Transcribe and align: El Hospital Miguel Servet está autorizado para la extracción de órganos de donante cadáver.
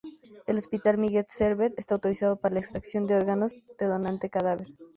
El 0.47 0.57
Hospital 0.57 0.97
Miguel 0.97 1.27
Servet 1.29 1.77
está 1.77 1.93
autorizado 1.93 2.35
para 2.35 2.55
la 2.55 2.59
extracción 2.61 3.05
de 3.05 3.17
órganos 3.17 3.77
de 3.77 3.85
donante 3.85 4.31
cadáver. 4.31 4.67